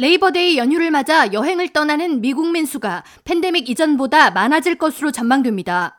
[0.00, 5.98] Labor Day 연휴를 맞아 여행을 떠나는 미국민 수가 팬데믹 이전보다 많아질 것으로 전망됩니다.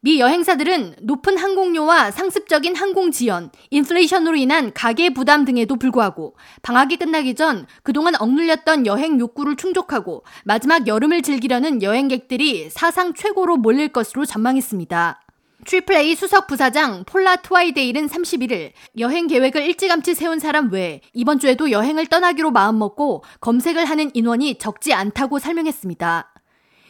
[0.00, 7.36] 미 여행사들은 높은 항공료와 상습적인 항공 지연, 인플레이션으로 인한 가계 부담 등에도 불구하고 방학이 끝나기
[7.36, 15.25] 전 그동안 억눌렸던 여행 욕구를 충족하고 마지막 여름을 즐기려는 여행객들이 사상 최고로 몰릴 것으로 전망했습니다.
[15.66, 18.70] Triple A 수석 부사장 폴라 트와이데일은 31일
[19.00, 24.94] 여행 계획을 일찌감치 세운 사람 외에 이번 주에도 여행을 떠나기로 마음먹고 검색을 하는 인원이 적지
[24.94, 26.32] 않다고 설명했습니다.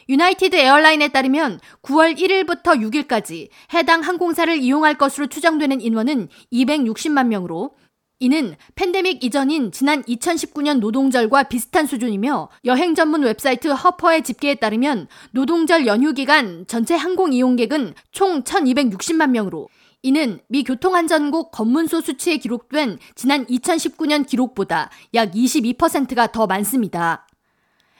[0.09, 7.75] United Airline에 따르면 9월 1일부터 6일까지 해당 항공사를 이용할 것으로 추정되는 인원은 260만 명으로
[8.19, 15.85] 이는 팬데믹 이전인 지난 2019년 노동절과 비슷한 수준이며 여행 전문 웹사이트 허퍼의 집계에 따르면 노동절
[15.85, 19.69] 연휴 기간 전체 항공 이용객은 총 1260만 명으로
[20.01, 27.27] 이는 미 교통안전국 검문소 수치에 기록된 지난 2019년 기록보다 약 22%가 더 많습니다.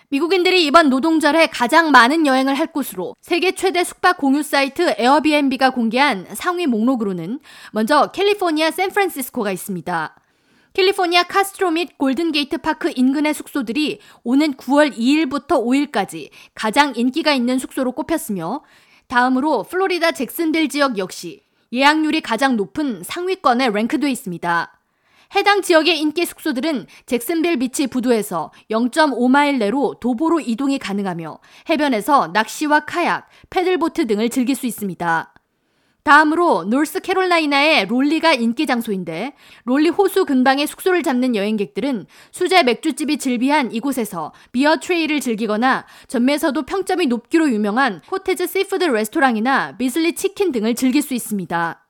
[0.10, 6.26] 미국인들이 이번 노동절에 가장 많은 여행을 할 곳으로 세계 최대 숙박 공유 사이트 에어비앤비가 공개한
[6.34, 7.42] 상위 목록으로는
[7.74, 10.16] 먼저 캘리포니아 샌프란시스코가 있습니다.
[10.72, 17.92] 캘리포니아 카스트로 및 골든게이트 파크 인근의 숙소들이 오는 9월 2일부터 5일까지 가장 인기가 있는 숙소로
[17.92, 18.62] 꼽혔으며
[19.08, 21.42] 다음으로 플로리다 잭슨빌 지역 역시
[21.74, 24.77] 예약률이 가장 높은 상위권에 랭크돼 있습니다.
[25.36, 33.28] 해당 지역의 인기 숙소들은 잭슨빌 비치 부두에서 0.5마일 내로 도보로 이동이 가능하며 해변에서 낚시와 카약,
[33.50, 35.34] paddle boat 등을 즐길 수 있습니다.
[36.08, 39.34] 다음으로 노스캐롤라이나의 롤리가 인기 장소인데
[39.66, 47.08] 롤리 호수 근방에 숙소를 잡는 여행객들은 수제 맥주집이 즐비한 이곳에서 beer tray를 즐기거나 전미에서도 평점이
[47.08, 51.87] 높기로 유명한 코테즈 시푸드 레스토랑이나 비슬리 치킨 등을 즐길 수 있습니다.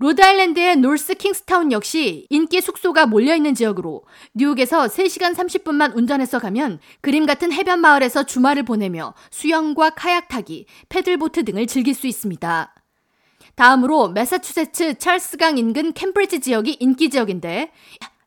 [0.00, 4.02] 로드아일랜드의 노스 킹스타운 역시 인기 숙소가 몰려있는 지역으로
[4.34, 11.22] 뉴욕에서 3시간 30분만 운전해서 가면 그림 같은 해변 마을에서 주말을 보내며 수영과 카약 타기, paddle
[11.22, 12.74] boat 등을 즐길 수 있습니다.
[13.54, 17.70] 다음으로 매사추세츠 찰스강 인근 캠브리지 지역이 인기 지역인데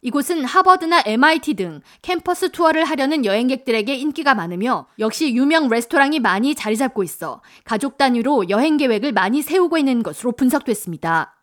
[0.01, 6.77] 이곳은 하버드나 MIT 등 캠퍼스 투어를 하려는 여행객들에게 인기가 많으며 역시 유명 레스토랑이 많이 자리
[6.77, 11.36] 잡고 있어 가족 단위로 여행 계획을 많이 세우고 있는 것으로 분석됐습니다.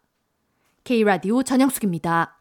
[0.84, 2.33] K라디오 전영숙입니다.